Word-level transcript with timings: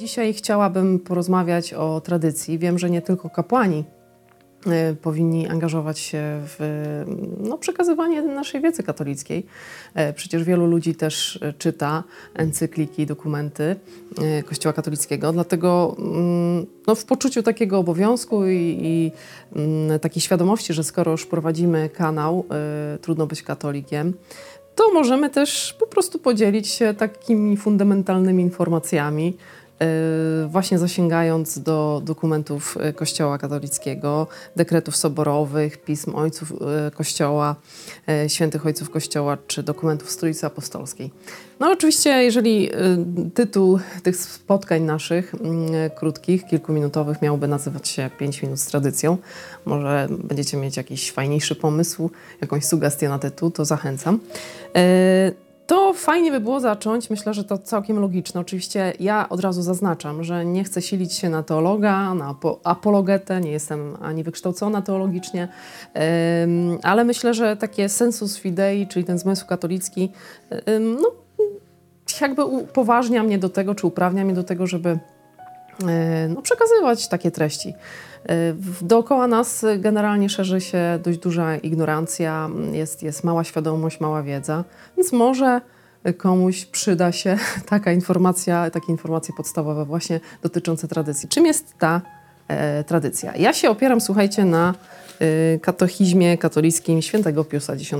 Dzisiaj 0.00 0.34
chciałabym 0.34 0.98
porozmawiać 0.98 1.74
o 1.74 2.00
tradycji. 2.00 2.58
Wiem, 2.58 2.78
że 2.78 2.90
nie 2.90 3.02
tylko 3.02 3.30
kapłani 3.30 3.84
e, 4.66 4.94
powinni 4.94 5.48
angażować 5.48 5.98
się 5.98 6.22
w 6.22 6.56
no, 7.38 7.58
przekazywanie 7.58 8.22
naszej 8.22 8.60
wiedzy 8.60 8.82
katolickiej. 8.82 9.46
E, 9.94 10.12
przecież 10.12 10.44
wielu 10.44 10.66
ludzi 10.66 10.94
też 10.94 11.40
czyta 11.58 12.04
encykliki, 12.34 13.06
dokumenty 13.06 13.76
Kościoła 14.46 14.72
katolickiego, 14.72 15.32
dlatego 15.32 15.96
mm, 15.98 16.66
no, 16.86 16.94
w 16.94 17.04
poczuciu 17.04 17.42
takiego 17.42 17.78
obowiązku 17.78 18.46
i, 18.46 18.78
i 18.82 19.12
mm, 19.56 19.98
takiej 19.98 20.22
świadomości, 20.22 20.72
że 20.72 20.84
skoro 20.84 21.12
już 21.12 21.26
prowadzimy 21.26 21.88
kanał 21.88 22.44
Trudno 23.00 23.26
być 23.26 23.42
katolikiem, 23.42 24.14
to 24.74 24.92
możemy 24.92 25.30
też 25.30 25.76
po 25.78 25.86
prostu 25.86 26.18
podzielić 26.18 26.68
się 26.68 26.94
takimi 26.94 27.56
fundamentalnymi 27.56 28.42
informacjami, 28.42 29.36
właśnie 30.48 30.78
zasięgając 30.78 31.58
do 31.58 32.02
dokumentów 32.04 32.76
e, 32.80 32.92
Kościoła 32.92 33.38
katolickiego, 33.38 34.26
dekretów 34.56 34.96
soborowych, 34.96 35.84
pism 35.84 36.14
ojców 36.14 36.52
e, 36.52 36.90
Kościoła, 36.90 37.56
świętych 38.28 38.66
ojców 38.66 38.90
Kościoła 38.90 39.38
czy 39.46 39.62
dokumentów 39.62 40.10
Stolicy 40.10 40.46
Apostolskiej. 40.46 41.10
No 41.60 41.70
oczywiście, 41.72 42.10
jeżeli 42.10 42.70
tytuł 43.34 43.78
tych 44.02 44.16
spotkań 44.16 44.82
naszych, 44.82 45.34
krótkich, 45.94 46.46
kilkuminutowych, 46.46 47.22
miałby 47.22 47.48
nazywać 47.48 47.88
się 47.88 48.10
5 48.18 48.42
minut 48.42 48.60
z 48.60 48.66
tradycją, 48.66 49.18
może 49.64 50.08
będziecie 50.24 50.56
mieć 50.56 50.76
jakiś 50.76 51.12
fajniejszy 51.12 51.54
pomysł, 51.54 52.10
jakąś 52.40 52.64
sugestię 52.64 53.08
na 53.08 53.18
tytuł, 53.18 53.50
to 53.50 53.64
zachęcam. 53.64 54.20
To 55.70 55.92
fajnie 55.92 56.30
by 56.30 56.40
było 56.40 56.60
zacząć. 56.60 57.10
Myślę, 57.10 57.34
że 57.34 57.44
to 57.44 57.58
całkiem 57.58 58.00
logiczne. 58.00 58.40
Oczywiście 58.40 58.92
ja 59.00 59.28
od 59.28 59.40
razu 59.40 59.62
zaznaczam, 59.62 60.24
że 60.24 60.44
nie 60.44 60.64
chcę 60.64 60.82
silić 60.82 61.12
się 61.12 61.28
na 61.28 61.42
teologa, 61.42 62.14
na 62.14 62.34
apologetę, 62.64 63.40
nie 63.40 63.50
jestem 63.50 63.96
ani 64.02 64.22
wykształcona 64.22 64.82
teologicznie, 64.82 65.48
ale 66.82 67.04
myślę, 67.04 67.34
że 67.34 67.56
takie 67.56 67.88
sensus 67.88 68.38
fidei, 68.38 68.86
czyli 68.86 69.04
ten 69.04 69.18
zmysł 69.18 69.46
katolicki, 69.46 70.12
no, 70.80 71.10
jakby 72.20 72.44
upoważnia 72.44 73.22
mnie 73.22 73.38
do 73.38 73.48
tego, 73.48 73.74
czy 73.74 73.86
uprawnia 73.86 74.24
mnie 74.24 74.34
do 74.34 74.44
tego, 74.44 74.66
żeby 74.66 74.98
no, 76.28 76.42
przekazywać 76.42 77.08
takie 77.08 77.30
treści. 77.30 77.74
E, 78.28 78.34
dookoła 78.82 79.26
nas 79.26 79.64
generalnie 79.78 80.28
szerzy 80.28 80.60
się 80.60 80.98
dość 81.02 81.18
duża 81.18 81.56
ignorancja, 81.56 82.50
jest, 82.72 83.02
jest 83.02 83.24
mała 83.24 83.44
świadomość, 83.44 84.00
mała 84.00 84.22
wiedza, 84.22 84.64
więc 84.96 85.12
może 85.12 85.60
komuś 86.16 86.64
przyda 86.64 87.12
się 87.12 87.38
taka 87.66 87.92
informacja, 87.92 88.70
takie 88.70 88.92
informacje 88.92 89.34
podstawowe 89.36 89.84
właśnie 89.84 90.20
dotyczące 90.42 90.88
tradycji. 90.88 91.28
Czym 91.28 91.46
jest 91.46 91.78
ta 91.78 92.00
e, 92.48 92.84
tradycja? 92.84 93.36
Ja 93.36 93.52
się 93.52 93.70
opieram, 93.70 94.00
słuchajcie, 94.00 94.44
na 94.44 94.74
e, 95.20 95.58
katechizmie 95.58 96.38
katolickim 96.38 97.02
świętego 97.02 97.44
Piusa 97.44 97.72
X. 97.72 97.90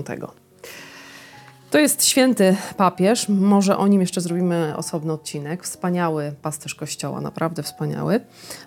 To 1.70 1.78
jest 1.78 2.04
święty 2.04 2.56
papież, 2.76 3.28
może 3.28 3.76
o 3.76 3.88
nim 3.88 4.00
jeszcze 4.00 4.20
zrobimy 4.20 4.74
osobny 4.76 5.12
odcinek. 5.12 5.64
Wspaniały 5.64 6.32
pasterz 6.42 6.74
kościoła, 6.74 7.20
naprawdę 7.20 7.62
wspaniały. 7.62 8.20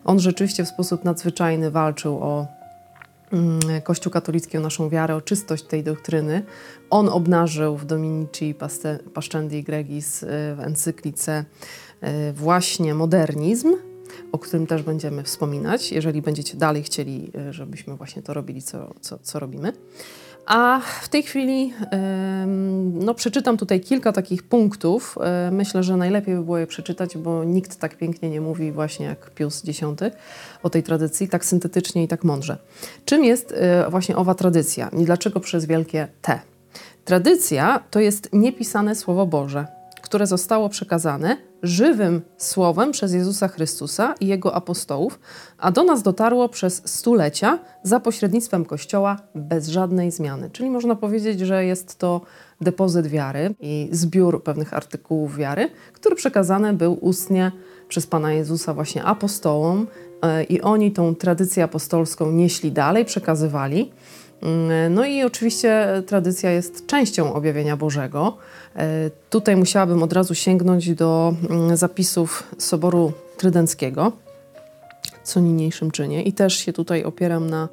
On 0.06 0.20
rzeczywiście 0.20 0.66
w 0.66 0.68
sposób 0.68 1.04
nadzwyczajny 1.04 1.72
walczył 1.72 2.18
o 2.22 2.48
mm, 3.32 3.60
Kościół 3.84 4.12
katolicki, 4.12 4.58
o 4.58 4.62
naszą 4.62 4.90
wiarę, 4.90 5.16
o 5.16 5.22
czystość 5.22 5.64
tej 5.64 5.84
doktryny. 5.84 6.46
On 6.90 7.10
obnażył 7.10 7.78
w 7.78 7.86
Dominici 7.86 8.56
Pascendi 9.14 9.64
Gregis 9.64 10.24
y, 10.24 10.28
w 10.56 10.60
encyklice 10.60 11.46
y, 12.30 12.34
właśnie 12.34 12.94
modernizm, 12.94 13.76
o 14.32 14.40
którym 14.40 14.68
też 14.68 14.84
będziemy 14.84 15.24
wspominać, 15.24 15.92
jeżeli 15.92 16.22
będziecie 16.22 16.58
dalej 16.58 16.84
chcieli, 16.84 17.32
y, 17.50 17.54
żebyśmy 17.54 17.96
właśnie 17.96 18.22
to 18.22 18.34
robili, 18.34 18.62
co, 18.62 18.94
co, 19.02 19.20
co 19.20 19.40
robimy. 19.40 19.74
A 20.46 20.82
w 21.02 21.10
tej 21.10 21.24
chwili 21.24 21.74
no, 22.94 23.14
przeczytam 23.14 23.58
tutaj 23.58 23.82
kilka 23.82 24.12
takich 24.12 24.44
punktów. 24.44 25.18
E, 25.22 25.52
myślę, 25.52 25.84
że 25.84 25.98
najlepiej 25.98 26.36
by 26.36 26.44
było 26.44 26.58
je 26.58 26.68
przeczytać, 26.68 27.18
bo 27.18 27.44
nikt 27.44 27.80
tak 27.80 27.98
pięknie 27.98 28.30
nie 28.30 28.42
mówi 28.42 28.72
właśnie 28.72 29.06
jak 29.06 29.30
Pius 29.30 29.64
X 29.68 29.82
o 30.64 30.70
tej 30.70 30.84
tradycji, 30.84 31.28
tak 31.28 31.46
syntetycznie 31.46 32.04
i 32.04 32.08
tak 32.08 32.24
mądrze. 32.24 32.58
Czym 33.06 33.24
jest 33.24 33.54
e, 33.58 33.90
właśnie 33.90 34.16
owa 34.16 34.36
tradycja 34.36 34.90
i 34.90 35.06
dlaczego 35.06 35.40
przez 35.40 35.66
wielkie 35.66 36.08
T? 36.22 36.40
Tradycja 37.06 37.84
to 37.92 38.00
jest 38.00 38.30
niepisane 38.34 38.96
Słowo 38.96 39.26
Boże, 39.26 39.68
które 40.14 40.28
zostało 40.28 40.70
przekazane 40.70 41.38
żywym 41.64 42.22
słowem 42.38 42.92
przez 42.92 43.14
Jezusa 43.14 43.48
Chrystusa 43.48 44.16
i 44.20 44.28
jego 44.28 44.56
apostołów, 44.56 45.20
a 45.58 45.72
do 45.72 45.84
nas 45.84 46.04
dotarło 46.04 46.50
przez 46.50 46.82
stulecia 46.86 47.60
za 47.84 48.00
pośrednictwem 48.00 48.66
Kościoła 48.66 49.18
bez 49.36 49.68
żadnej 49.68 50.12
zmiany. 50.12 50.50
Czyli 50.50 50.70
można 50.70 50.96
powiedzieć, 50.96 51.40
że 51.40 51.66
jest 51.66 52.00
to 52.00 52.22
depozyt 52.62 53.08
wiary 53.08 53.56
i 53.60 53.90
zbiór 53.92 54.44
pewnych 54.44 54.74
artykułów 54.74 55.38
wiary, 55.38 55.70
który 55.94 56.16
przekazany 56.16 56.74
był 56.74 56.98
ustnie 57.02 57.52
przez 57.88 58.08
Pana 58.08 58.34
Jezusa 58.34 58.74
właśnie 58.74 59.04
apostołom 59.04 59.88
e, 60.22 60.44
i 60.44 60.62
oni 60.62 60.92
tą 60.92 61.16
tradycję 61.16 61.64
apostolską 61.64 62.32
nieśli 62.32 62.72
dalej, 62.72 63.06
przekazywali. 63.06 63.92
No 64.90 65.06
i 65.06 65.24
oczywiście 65.24 66.04
tradycja 66.08 66.52
jest 66.52 66.86
częścią 66.86 67.34
objawienia 67.34 67.78
Bożego. 67.78 68.38
E, 68.76 69.10
tutaj 69.30 69.56
musiałabym 69.56 70.04
od 70.04 70.14
razu 70.14 70.36
sięgnąć 70.36 70.96
do 70.96 71.36
mm, 71.50 71.78
zapisów 71.78 72.44
Soboru 72.58 73.12
Trydenckiego, 73.38 74.12
co 75.24 75.40
niniejszym 75.40 75.92
czynię. 75.92 76.24
I 76.24 76.34
też 76.34 76.54
się 76.54 76.74
tutaj 76.74 77.04
opieram 77.04 77.50
na 77.50 77.70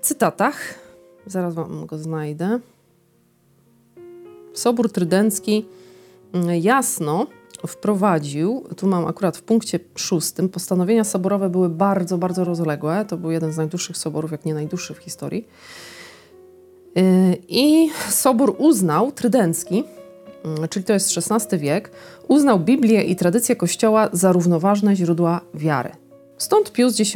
cytatach. 0.00 0.74
Zaraz 1.26 1.54
Wam 1.54 1.86
go 1.86 1.98
znajdę. 1.98 2.60
Sobór 4.54 4.92
Trydencki 4.92 5.66
mm, 6.32 6.62
jasno 6.62 7.26
wprowadził, 7.66 8.64
tu 8.76 8.86
mam 8.86 9.06
akurat 9.06 9.36
w 9.36 9.42
punkcie 9.42 9.80
szóstym, 9.96 10.48
postanowienia 10.48 11.04
soborowe 11.04 11.50
były 11.50 11.68
bardzo, 11.68 12.18
bardzo 12.18 12.44
rozległe. 12.44 13.04
To 13.08 13.16
był 13.16 13.30
jeden 13.30 13.52
z 13.52 13.56
najdłuższych 13.56 13.96
soborów, 13.96 14.32
jak 14.32 14.44
nie 14.44 14.54
najdłuższy 14.54 14.94
w 14.94 14.98
historii. 14.98 15.48
Y, 16.98 17.36
I 17.48 17.90
sobór 18.08 18.54
uznał, 18.58 19.12
trydencki, 19.12 19.84
y, 20.64 20.68
czyli 20.68 20.84
to 20.84 20.92
jest 20.92 21.18
XVI 21.18 21.58
wiek, 21.58 21.90
uznał 22.28 22.60
Biblię 22.60 23.02
i 23.02 23.16
tradycję 23.16 23.56
Kościoła 23.56 24.08
za 24.12 24.32
równoważne 24.32 24.96
źródła 24.96 25.40
wiary. 25.54 25.90
Stąd 26.38 26.72
Pius 26.72 27.00
X, 27.00 27.14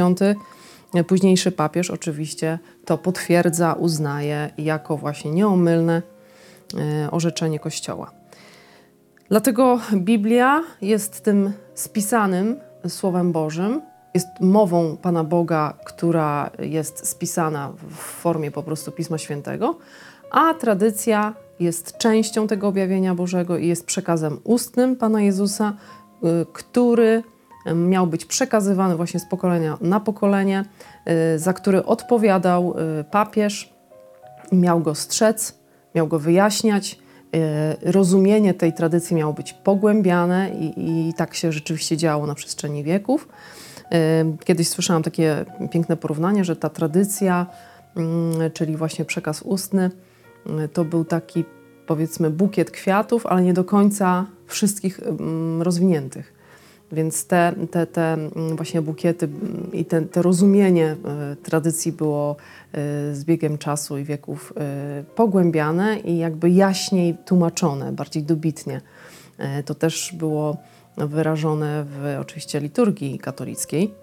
y, 0.95 1.05
późniejszy 1.05 1.53
papież, 1.53 1.91
oczywiście 1.91 2.59
to 2.85 2.99
potwierdza, 2.99 3.73
uznaje 3.73 4.51
jako 4.59 4.97
właśnie 4.97 5.31
nieomylne 5.31 6.03
orzeczenie 7.11 7.59
Kościoła. 7.59 8.18
Dlatego 9.29 9.81
Biblia 9.95 10.63
jest 10.83 11.21
tym 11.21 11.53
spisanym 11.75 12.61
Słowem 12.89 13.33
Bożym, 13.33 13.83
jest 14.15 14.29
mową 14.41 14.97
Pana 14.97 15.25
Boga, 15.25 15.75
która 15.85 16.51
jest 16.59 17.09
spisana 17.09 17.73
w 17.89 17.95
formie 17.95 18.51
po 18.51 18.63
prostu 18.63 18.93
Pisma 18.93 19.19
Świętego, 19.19 19.79
a 20.31 20.55
tradycja 20.55 21.35
jest 21.61 21.99
częścią 21.99 22.47
tego 22.47 22.69
objawienia 22.69 23.15
Bożego 23.15 23.59
i 23.59 23.67
jest 23.67 23.87
przekazem 23.87 24.39
ustnym 24.45 24.97
Pana 24.97 25.23
Jezusa, 25.23 25.73
y, 26.25 26.47
który 26.53 27.23
miał 27.75 28.07
być 28.07 28.25
przekazywany 28.25 28.97
właśnie 28.97 29.21
z 29.21 29.29
pokolenia 29.29 29.79
na 29.81 30.01
pokolenie, 30.01 30.65
y, 31.35 31.39
za 31.39 31.53
który 31.53 31.85
odpowiadał 31.85 32.75
y, 33.01 33.05
papież, 33.05 33.75
miał 34.53 34.81
go 34.81 34.95
strzec, 34.95 35.59
miał 35.95 36.07
go 36.07 36.19
wyjaśniać 36.19 36.99
Y, 36.99 37.08
rozumienie 37.83 38.55
tej 38.55 38.73
tradycji 38.73 39.17
miało 39.17 39.33
być 39.33 39.53
pogłębiane 39.53 40.51
i, 40.51 41.09
i, 41.09 41.15
tak 41.15 41.35
się 41.35 41.53
rzeczywiście 41.53 41.97
działo 41.97 42.27
na 42.27 42.35
przestrzeni 42.35 42.85
wieków. 42.85 43.29
Y, 44.39 44.45
kiedyś 44.45 44.69
słyszałam 44.69 45.03
takie 45.03 45.45
piękne 45.71 45.97
porównanie, 45.97 46.45
że 46.45 46.57
ta 46.57 46.69
tradycja, 46.69 47.47
mm, 47.97 48.51
czyli 48.51 48.77
właśnie 48.77 49.05
przekaz 49.05 49.43
ustny, 49.43 49.91
y, 50.65 50.69
to 50.69 50.85
był 50.85 51.05
taki 51.05 51.45
powiedzmy 51.87 52.31
bukiet 52.31 52.71
kwiatów, 52.71 53.27
ale 53.27 53.43
nie 53.43 53.53
do 53.53 53.65
końca 53.65 54.27
wszystkich 54.47 55.01
mm, 55.01 55.63
rozwiniętych. 55.63 56.38
Więc 56.93 57.27
te, 57.27 57.55
te, 57.71 57.87
te 57.87 58.13
mm, 58.13 58.57
właśnie 58.57 58.83
bukiety 58.83 59.27
mm, 59.27 59.73
i 59.73 59.85
te, 59.85 60.03
te 60.03 60.23
rozumienie 60.23 60.97
e, 61.05 61.37
tradycji 61.37 61.93
było 61.93 62.37
e, 62.73 62.75
z 63.15 63.25
biegiem 63.25 63.59
czasu 63.59 63.99
i 63.99 64.05
wieków 64.05 64.53
e, 64.57 65.05
pogłębiane 65.15 65.99
i 65.99 66.19
jakby 66.19 66.51
jaśniej 66.51 67.17
tłumaczone, 67.25 67.93
bardziej 67.93 68.23
dobitnie. 68.23 68.81
To 69.65 69.75
też 69.75 70.15
było 70.19 70.57
wyrażone 70.97 71.85
w 71.85 72.17
oczywiście 72.21 72.61
liturgii 72.61 73.19
katolickiej, 73.19 73.95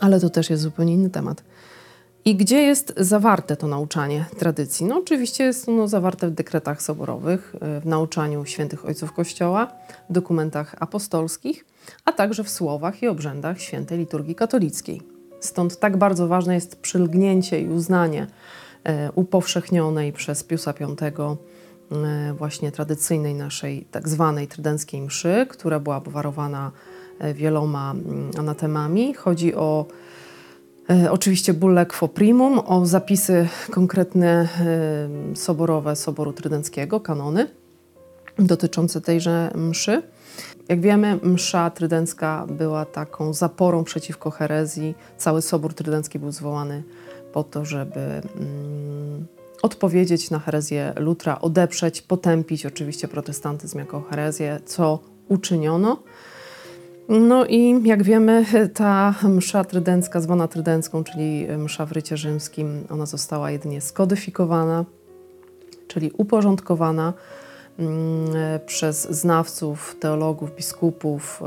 ale 0.00 0.20
to 0.20 0.30
też 0.30 0.50
jest 0.50 0.62
zupełnie 0.62 0.94
inny 0.94 1.10
temat. 1.10 1.42
I 2.24 2.36
gdzie 2.36 2.62
jest 2.62 2.94
zawarte 2.96 3.56
to 3.56 3.66
nauczanie 3.66 4.24
tradycji? 4.38 4.86
No 4.86 4.96
oczywiście 4.98 5.44
jest 5.44 5.68
ono 5.68 5.88
zawarte 5.88 6.28
w 6.28 6.30
dekretach 6.30 6.82
soborowych, 6.82 7.54
w 7.80 7.86
nauczaniu 7.86 8.44
świętych 8.44 8.84
ojców 8.84 9.12
Kościoła, 9.12 9.72
dokumentach 10.10 10.74
apostolskich, 10.80 11.64
a 12.04 12.12
także 12.12 12.44
w 12.44 12.50
słowach 12.50 13.02
i 13.02 13.08
obrzędach 13.08 13.60
świętej 13.60 13.98
liturgii 13.98 14.34
katolickiej. 14.34 15.02
Stąd 15.40 15.78
tak 15.78 15.96
bardzo 15.96 16.28
ważne 16.28 16.54
jest 16.54 16.76
przylgnięcie 16.76 17.60
i 17.60 17.68
uznanie 17.68 18.26
e, 18.84 19.12
upowszechnionej 19.12 20.12
przez 20.12 20.44
Piusa 20.44 20.72
V 20.72 21.36
e, 21.92 22.34
właśnie 22.34 22.72
tradycyjnej 22.72 23.34
naszej 23.34 23.84
tak 23.90 24.08
zwanej 24.08 24.48
trydenckiej 24.48 25.00
mszy, 25.00 25.46
która 25.50 25.80
była 25.80 25.96
obwarowana 25.96 26.72
e, 27.18 27.34
wieloma 27.34 27.90
mm, 27.90 28.30
anatemami. 28.38 29.14
Chodzi 29.14 29.54
o 29.54 29.86
oczywiście 31.10 31.54
bulle 31.54 31.86
quo 31.86 32.08
primum, 32.08 32.58
o 32.58 32.86
zapisy 32.86 33.48
konkretne 33.70 34.48
soborowe 35.34 35.96
Soboru 35.96 36.32
Trydenckiego, 36.32 37.00
kanony 37.00 37.46
dotyczące 38.38 39.00
tejże 39.00 39.50
mszy. 39.54 40.02
Jak 40.68 40.80
wiemy, 40.80 41.18
msza 41.22 41.70
trydencka 41.70 42.46
była 42.50 42.84
taką 42.84 43.32
zaporą 43.32 43.84
przeciwko 43.84 44.30
herezji. 44.30 44.94
Cały 45.16 45.42
Sobór 45.42 45.74
Trydencki 45.74 46.18
był 46.18 46.32
zwołany 46.32 46.82
po 47.32 47.44
to, 47.44 47.64
żeby 47.64 48.00
mm, 48.00 49.26
odpowiedzieć 49.62 50.30
na 50.30 50.38
herezję 50.38 50.92
Lutra, 50.96 51.40
odeprzeć, 51.40 52.02
potępić 52.02 52.66
oczywiście 52.66 53.08
protestantyzm 53.08 53.78
jako 53.78 54.00
herezję, 54.00 54.60
co 54.66 54.98
uczyniono. 55.28 56.02
No 57.08 57.46
i 57.46 57.88
jak 57.88 58.02
wiemy, 58.02 58.44
ta 58.74 59.14
msza 59.22 59.64
trydencka, 59.64 60.20
zwana 60.20 60.48
trydencką, 60.48 61.04
czyli 61.04 61.46
msza 61.58 61.86
w 61.86 61.92
rycie 61.92 62.16
rzymskim, 62.16 62.84
ona 62.90 63.06
została 63.06 63.50
jedynie 63.50 63.80
skodyfikowana, 63.80 64.84
czyli 65.88 66.10
uporządkowana 66.16 67.12
przez 68.66 69.10
znawców, 69.10 69.96
teologów, 70.00 70.54
biskupów, 70.54 71.42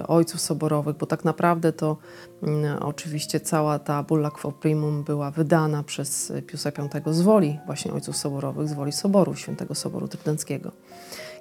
e, 0.00 0.06
ojców 0.06 0.40
soborowych, 0.40 0.96
bo 0.96 1.06
tak 1.06 1.24
naprawdę 1.24 1.72
to 1.72 1.96
mm, 2.42 2.82
oczywiście 2.82 3.40
cała 3.40 3.78
ta 3.78 4.02
bulla 4.02 4.30
quo 4.30 4.52
primum 4.52 5.04
była 5.04 5.30
wydana 5.30 5.82
przez 5.82 6.32
Piusa 6.46 6.70
V 7.04 7.14
z 7.14 7.20
woli 7.20 7.58
właśnie 7.66 7.92
ojców 7.92 8.16
soborowych, 8.16 8.68
z 8.68 8.72
woli 8.72 8.92
Soboru, 8.92 9.34
Świętego 9.34 9.74
Soboru 9.74 10.08
Trydenckiego. 10.08 10.72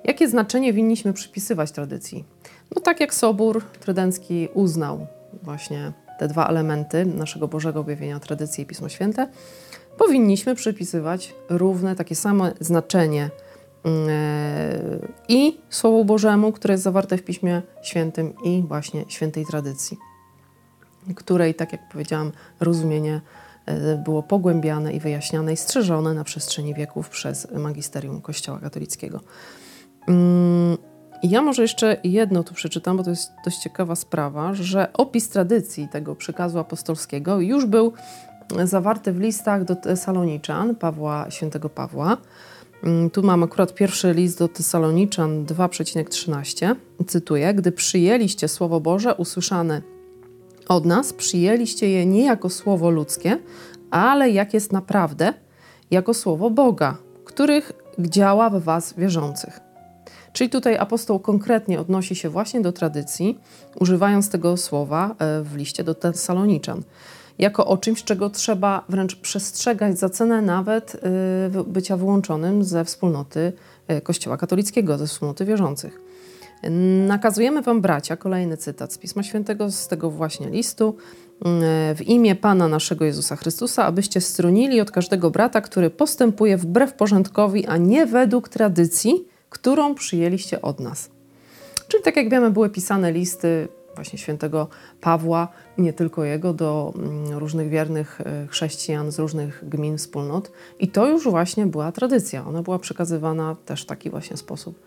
Jakie 0.04 0.28
znaczenie 0.28 0.74
winniśmy 0.74 1.14
przypisywać 1.14 1.72
tradycji? 1.72 2.26
No 2.76 2.82
tak 2.82 3.00
jak 3.00 3.14
Sobór 3.14 3.64
Trydencki 3.80 4.48
uznał 4.54 5.08
właśnie 5.44 5.94
te 6.20 6.28
dwa 6.28 6.48
elementy 6.48 7.06
naszego 7.06 7.48
Bożego 7.48 7.80
objawienia, 7.80 8.20
tradycję 8.20 8.64
i 8.64 8.68
Pismo 8.68 8.90
Święte, 8.90 9.28
powinniśmy 9.98 10.56
przypisywać 10.56 11.36
równe, 11.50 11.96
takie 11.96 12.16
samo 12.16 12.46
znaczenie 12.60 13.30
E, 13.30 13.45
i 15.28 15.60
Słowu 15.70 16.06
Bożemu, 16.06 16.52
które 16.52 16.74
jest 16.74 16.84
zawarte 16.84 17.18
w 17.18 17.24
Piśmie 17.24 17.62
Świętym 17.84 18.34
i 18.44 18.64
właśnie 18.68 19.06
świętej 19.08 19.46
tradycji, 19.46 19.98
której, 21.16 21.56
tak 21.56 21.72
jak 21.72 21.90
powiedziałam, 21.90 22.32
rozumienie 22.60 23.22
e, 23.66 23.98
było 23.98 24.24
pogłębiane 24.24 24.94
i 24.94 25.00
wyjaśniane 25.00 25.54
i 25.54 25.58
strzeżone 25.58 26.14
na 26.14 26.24
przestrzeni 26.24 26.74
wieków 26.74 27.10
przez 27.10 27.48
magisterium 27.52 28.22
Kościoła 28.22 28.60
katolickiego. 28.60 29.20
Mm, 30.08 30.78
ja 31.24 31.42
może 31.42 31.62
jeszcze 31.62 31.98
jedno 32.04 32.44
tu 32.44 32.54
przeczytam, 32.54 32.98
bo 32.98 33.04
to 33.04 33.10
jest 33.10 33.32
dość 33.46 33.58
ciekawa 33.58 33.96
sprawa, 33.96 34.54
że 34.54 34.94
opis 34.94 35.30
tradycji 35.30 35.88
tego 35.88 36.16
przekazu 36.16 36.60
apostolskiego 36.60 37.40
już 37.40 37.66
był 37.66 37.94
zawarty 38.64 39.12
w 39.12 39.20
listach 39.20 39.64
do 39.64 39.96
Saloniczan 39.96 40.76
Pawła, 40.76 41.26
świętego 41.30 41.70
Pawła. 41.70 42.18
Mm, 42.86 43.10
tu 43.10 43.24
mam 43.24 43.44
akurat 43.44 43.74
pierwszy 43.74 44.14
list 44.14 44.40
do 44.40 44.48
Tesaloniczan 44.48 45.46
2,13. 45.46 46.76
Cytuję: 47.08 47.54
Gdy 47.54 47.72
przyjęliście 47.72 48.48
Słowo 48.48 48.80
Boże 48.80 49.16
usłyszane 49.16 49.82
od 50.68 50.86
nas, 50.86 51.14
przyjęliście 51.14 51.90
je 51.90 52.06
nie 52.06 52.26
jako 52.26 52.50
słowo 52.50 52.90
ludzkie, 52.90 53.38
ale 53.92 54.30
jak 54.30 54.54
jest 54.54 54.72
naprawdę, 54.72 55.34
jako 55.92 56.14
słowo 56.14 56.50
Boga, 56.50 56.98
których 57.26 57.72
działa 58.00 58.50
w 58.50 58.64
Was 58.64 58.94
wierzących. 58.98 59.60
Czyli 60.34 60.50
tutaj 60.50 60.78
apostoł 60.78 61.20
konkretnie 61.20 61.80
odnosi 61.80 62.16
się 62.16 62.30
właśnie 62.30 62.62
do 62.62 62.72
tradycji, 62.72 63.40
używając 63.80 64.30
tego 64.30 64.58
słowa 64.58 65.16
e, 65.20 65.42
w 65.42 65.56
liście 65.56 65.84
do 65.84 65.96
Tesaloniczan 65.96 66.84
jako 67.40 67.68
o 67.68 67.78
czymś, 67.78 68.04
czego 68.04 68.30
trzeba 68.30 68.86
wręcz 68.90 69.16
przestrzegać 69.16 70.00
za 70.00 70.10
cenę 70.10 70.42
nawet 70.42 70.96
y, 70.96 71.00
bycia 71.68 71.98
wyłączonym 71.98 72.64
ze 72.64 72.86
wspólnoty 72.86 73.54
y, 73.92 74.02
Kościoła 74.02 74.38
katolickiego, 74.38 74.98
ze 74.98 75.08
wspólnoty 75.08 75.46
wierzących. 75.46 76.02
Nakazujemy 77.08 77.62
Wam, 77.62 77.82
bracia, 77.82 78.18
kolejny 78.18 78.58
cytat 78.58 78.94
z 78.94 78.98
Pisma 78.98 79.24
Świętego, 79.24 79.72
z 79.72 79.88
tego 79.88 80.10
właśnie 80.10 80.50
listu, 80.50 80.96
y, 81.42 81.42
w 81.96 82.02
imię 82.02 82.36
Pana 82.36 82.68
naszego 82.68 83.06
Jezusa 83.06 83.36
Chrystusa, 83.36 83.86
abyście 83.86 84.22
stronili 84.22 84.82
od 84.82 84.92
każdego 84.92 85.32
brata, 85.32 85.62
który 85.62 85.90
postępuje 85.90 86.58
wbrew 86.58 86.94
porządkowi, 86.94 87.66
a 87.66 87.78
nie 87.78 88.06
według 88.06 88.50
tradycji, 88.50 89.28
którą 89.50 89.96
przyjęliście 89.96 90.62
od 90.62 90.80
nas. 90.80 91.10
Czyli 91.88 92.04
tak 92.04 92.16
jak 92.16 92.30
wiemy, 92.30 92.52
były 92.52 92.70
pisane 92.70 93.12
listy 93.12 93.68
właśnie 93.96 94.20
świętego 94.20 94.68
Pawła, 95.02 95.48
nie 95.78 95.94
tylko 95.94 96.24
jego, 96.24 96.54
do 96.54 96.94
mm, 96.96 97.38
różnych 97.38 97.70
wiernych 97.70 98.22
e, 98.22 98.48
chrześcijan 98.48 99.12
z 99.12 99.20
różnych 99.20 99.70
gmin, 99.70 99.98
wspólnot. 99.98 100.52
I 100.80 100.88
to 100.88 101.08
już 101.08 101.24
właśnie 101.24 101.66
była 101.66 101.92
tradycja. 101.92 102.48
Ona 102.48 102.62
była 102.62 102.80
przekazywana 102.80 103.56
też 103.66 103.84
w 103.84 103.86
taki 103.86 104.10
właśnie 104.10 104.38
sposób, 104.38 104.80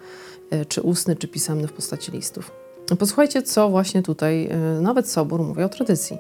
e, 0.51 0.65
czy 0.65 0.83
ustny, 0.83 1.17
czy 1.17 1.29
pisemny 1.29 1.69
w 1.69 1.73
postaci 1.73 2.13
listów. 2.13 2.51
Posłuchajcie, 2.99 3.43
co 3.43 3.69
właśnie 3.69 4.03
tutaj 4.03 4.47
e, 4.47 4.59
nawet 4.81 5.11
Sobór 5.11 5.43
mówi 5.43 5.63
o 5.63 5.69
tradycji. 5.69 6.19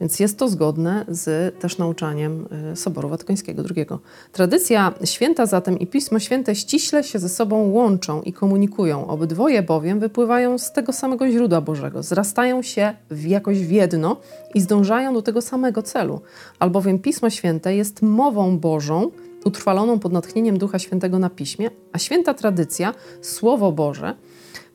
Więc 0.00 0.20
jest 0.20 0.38
to 0.38 0.48
zgodne 0.48 1.04
z 1.08 1.54
też 1.60 1.78
nauczaniem 1.78 2.46
y, 2.72 2.76
Soboru 2.76 3.08
Watykańskiego 3.08 3.62
II. 3.76 3.86
Tradycja 4.32 4.92
święta 5.04 5.46
zatem 5.46 5.78
i 5.78 5.86
Pismo 5.86 6.18
Święte 6.18 6.54
ściśle 6.54 7.04
się 7.04 7.18
ze 7.18 7.28
sobą 7.28 7.70
łączą 7.70 8.22
i 8.22 8.32
komunikują. 8.32 9.06
Obydwoje 9.06 9.62
bowiem 9.62 10.00
wypływają 10.00 10.58
z 10.58 10.72
tego 10.72 10.92
samego 10.92 11.30
źródła 11.30 11.60
Bożego, 11.60 12.02
zrastają 12.02 12.62
się 12.62 12.94
w 13.10 13.26
jakoś 13.26 13.58
w 13.58 13.70
jedno 13.70 14.16
i 14.54 14.60
zdążają 14.60 15.14
do 15.14 15.22
tego 15.22 15.42
samego 15.42 15.82
celu. 15.82 16.20
Albowiem 16.58 16.98
Pismo 16.98 17.30
Święte 17.30 17.76
jest 17.76 18.02
mową 18.02 18.58
Bożą, 18.58 19.10
utrwaloną 19.44 19.98
pod 19.98 20.12
natchnieniem 20.12 20.58
Ducha 20.58 20.78
Świętego 20.78 21.18
na 21.18 21.30
Piśmie, 21.30 21.70
a 21.92 21.98
święta 21.98 22.34
tradycja, 22.34 22.94
Słowo 23.22 23.72
Boże, 23.72 24.14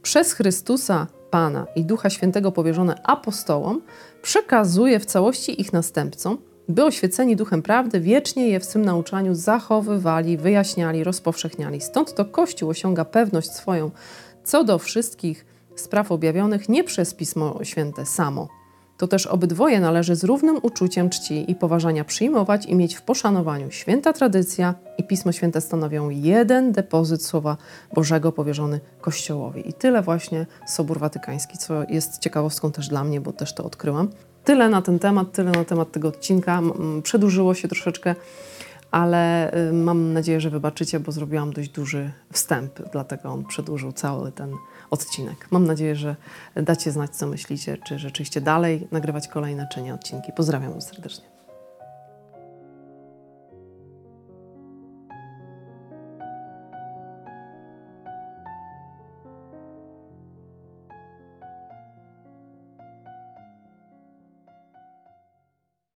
przez 0.01 0.33
Chrystusa 0.33 1.07
Pana 1.29 1.67
i 1.75 1.85
Ducha 1.85 2.09
Świętego 2.09 2.51
powierzone 2.51 3.01
apostołom, 3.03 3.81
przekazuje 4.21 4.99
w 4.99 5.05
całości 5.05 5.61
ich 5.61 5.73
następcom, 5.73 6.37
by 6.69 6.85
oświeceni 6.85 7.35
duchem 7.35 7.61
prawdy 7.61 7.99
wiecznie 7.99 8.47
je 8.47 8.59
w 8.59 8.65
swym 8.65 8.85
nauczaniu 8.85 9.35
zachowywali, 9.35 10.37
wyjaśniali, 10.37 11.03
rozpowszechniali. 11.03 11.81
Stąd 11.81 12.15
to 12.15 12.25
Kościół 12.25 12.69
osiąga 12.69 13.05
pewność 13.05 13.51
swoją 13.51 13.91
co 14.43 14.63
do 14.63 14.79
wszystkich 14.79 15.45
spraw 15.75 16.11
objawionych 16.11 16.69
nie 16.69 16.83
przez 16.83 17.13
Pismo 17.13 17.59
Święte 17.63 18.05
samo, 18.05 18.47
to 18.99 19.07
też 19.07 19.27
obydwoje 19.27 19.79
należy 19.79 20.15
z 20.15 20.23
równym 20.23 20.59
uczuciem 20.61 21.09
czci 21.09 21.51
i 21.51 21.55
poważania 21.55 22.03
przyjmować 22.03 22.65
i 22.65 22.75
mieć 22.75 22.95
w 22.95 23.01
poszanowaniu. 23.01 23.71
Święta 23.71 24.13
tradycja 24.13 24.75
i 24.97 25.03
Pismo 25.03 25.31
Święte 25.31 25.61
stanowią 25.61 26.09
jeden 26.09 26.71
depozyt 26.71 27.23
Słowa 27.23 27.57
Bożego 27.93 28.31
powierzony 28.31 28.79
Kościołowi. 29.01 29.69
I 29.69 29.73
tyle 29.73 30.01
właśnie 30.01 30.45
Sobór 30.67 30.99
Watykański, 30.99 31.57
co 31.57 31.83
jest 31.89 32.17
ciekawostką 32.17 32.71
też 32.71 32.87
dla 32.87 33.03
mnie, 33.03 33.21
bo 33.21 33.33
też 33.33 33.53
to 33.53 33.63
odkryłam. 33.63 34.09
Tyle 34.43 34.69
na 34.69 34.81
ten 34.81 34.99
temat, 34.99 35.31
tyle 35.31 35.51
na 35.51 35.65
temat 35.65 35.91
tego 35.91 36.07
odcinka. 36.07 36.61
Przedłużyło 37.03 37.53
się 37.53 37.67
troszeczkę 37.67 38.15
ale 38.91 39.53
y, 39.69 39.73
mam 39.73 40.13
nadzieję, 40.13 40.41
że 40.41 40.49
wybaczycie, 40.49 40.99
bo 40.99 41.11
zrobiłam 41.11 41.53
dość 41.53 41.69
duży 41.69 42.11
wstęp, 42.33 42.79
dlatego 42.91 43.29
on 43.29 43.45
przedłużył 43.45 43.91
cały 43.91 44.31
ten 44.31 44.53
odcinek. 44.89 45.47
Mam 45.51 45.67
nadzieję, 45.67 45.95
że 45.95 46.15
dacie 46.55 46.91
znać, 46.91 47.15
co 47.15 47.27
myślicie, 47.27 47.77
czy 47.77 47.99
rzeczywiście 47.99 48.41
dalej 48.41 48.87
nagrywać 48.91 49.27
kolejne, 49.27 49.67
czy 49.73 49.81
nie 49.81 49.93
odcinki. 49.93 50.31
Pozdrawiam 50.35 50.81
serdecznie. 50.81 51.38